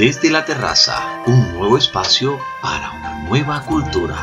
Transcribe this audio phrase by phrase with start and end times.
[0.00, 4.16] Desde la terraza, un nuevo espacio para una nueva cultura.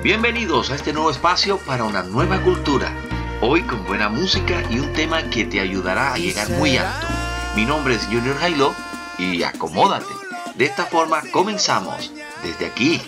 [0.00, 2.92] Bienvenidos a este nuevo espacio para una nueva cultura.
[3.40, 7.08] Hoy con buena música y un tema que te ayudará a llegar muy alto.
[7.56, 8.76] Mi nombre es Junior Jailo
[9.18, 10.14] y acomódate.
[10.54, 12.12] De esta forma comenzamos
[12.44, 13.02] desde aquí,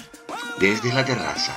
[0.58, 1.56] desde la terraza.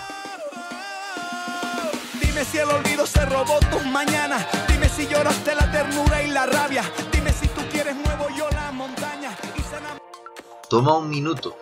[2.21, 4.45] Dime si el olvido se robó tus mañanas.
[4.67, 6.83] Dime si lloraste la ternura y la rabia.
[7.11, 8.32] Dime si tú quieres nuevo.
[10.69, 11.57] Toma un minuto,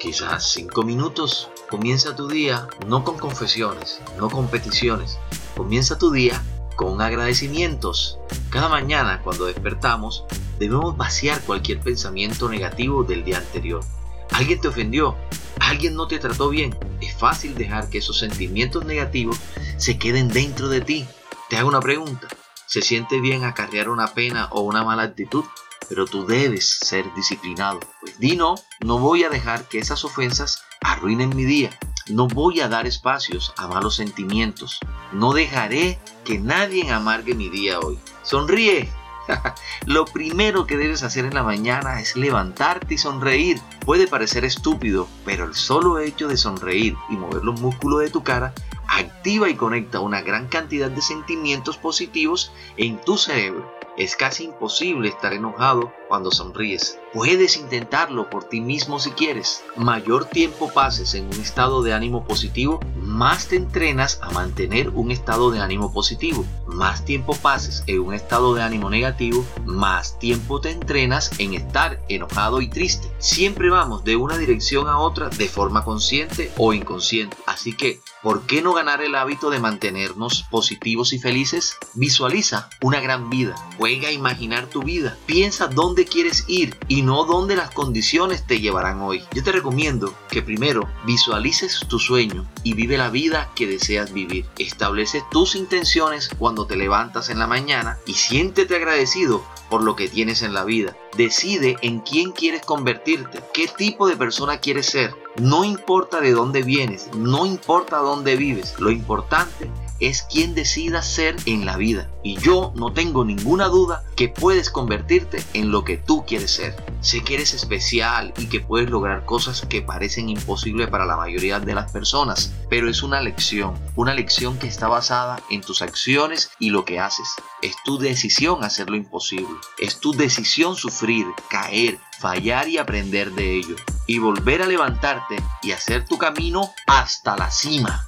[0.00, 1.50] quizás cinco minutos.
[1.70, 5.18] Comienza tu día no con confesiones, no con peticiones.
[5.56, 6.42] Comienza tu día
[6.74, 8.18] con agradecimientos.
[8.50, 10.24] Cada mañana cuando despertamos
[10.58, 13.84] debemos vaciar cualquier pensamiento negativo del día anterior.
[14.32, 15.16] Alguien te ofendió,
[15.60, 16.76] alguien no te trató bien.
[17.00, 19.38] Es fácil dejar que esos sentimientos negativos
[19.76, 21.06] se queden dentro de ti.
[21.50, 22.26] Te hago una pregunta.
[22.66, 25.44] ¿Se siente bien acarrear una pena o una mala actitud?
[25.88, 27.78] Pero tú debes ser disciplinado.
[28.18, 31.70] Di no, no voy a dejar que esas ofensas arruinen mi día.
[32.08, 34.78] No voy a dar espacios a malos sentimientos.
[35.12, 37.98] No dejaré que nadie amargue mi día hoy.
[38.22, 38.90] Sonríe,
[39.86, 43.60] Lo primero que debes hacer en la mañana es levantarte y sonreír.
[43.84, 48.22] Puede parecer estúpido, pero el solo hecho de sonreír y mover los músculos de tu
[48.22, 48.52] cara
[48.88, 53.75] activa y conecta una gran cantidad de sentimientos positivos en tu cerebro.
[53.96, 56.98] Es casi imposible estar enojado cuando sonríes.
[57.14, 59.64] Puedes intentarlo por ti mismo si quieres.
[59.74, 65.10] Mayor tiempo pases en un estado de ánimo positivo, más te entrenas a mantener un
[65.10, 66.44] estado de ánimo positivo.
[66.66, 71.98] Más tiempo pases en un estado de ánimo negativo, más tiempo te entrenas en estar
[72.10, 73.10] enojado y triste.
[73.18, 77.36] Siempre vamos de una dirección a otra de forma consciente o inconsciente.
[77.46, 81.76] Así que, ¿por qué no ganar el hábito de mantenernos positivos y felices?
[81.94, 83.54] Visualiza una gran vida.
[83.78, 85.16] Juega a imaginar tu vida.
[85.26, 89.22] Piensa dónde quieres ir y no dónde las condiciones te llevarán hoy.
[89.32, 94.44] Yo te recomiendo que primero visualices tu sueño y vive la vida que deseas vivir.
[94.58, 100.08] Establece tus intenciones cuando te levantas en la mañana y siéntete agradecido por lo que
[100.08, 100.96] tienes en la vida.
[101.16, 105.14] Decide en quién quieres convertirte, qué tipo de persona quieres ser.
[105.36, 109.70] No importa de dónde vienes, no importa dónde vives, lo importante
[110.00, 112.10] es quien decida ser en la vida.
[112.22, 116.76] Y yo no tengo ninguna duda que puedes convertirte en lo que tú quieres ser.
[117.00, 121.60] Sé que eres especial y que puedes lograr cosas que parecen imposibles para la mayoría
[121.60, 126.50] de las personas, pero es una lección, una lección que está basada en tus acciones
[126.58, 127.28] y lo que haces.
[127.62, 133.56] Es tu decisión hacer lo imposible, es tu decisión sufrir, caer, fallar y aprender de
[133.56, 133.76] ello,
[134.06, 138.05] y volver a levantarte y hacer tu camino hasta la cima.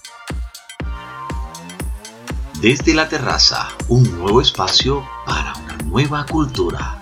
[2.61, 6.98] Desde la terraza, un nuevo espacio para una nueva cultura.